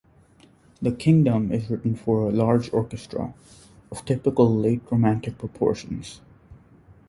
"The 0.81 0.91
Kingdom" 0.93 1.51
is 1.51 1.69
written 1.69 1.95
for 1.95 2.21
a 2.27 2.31
large 2.31 2.73
orchestra, 2.73 3.35
of 3.91 4.03
typical 4.03 4.51
late 4.51 4.81
Romantic 4.91 5.37
proportions. 5.37 6.21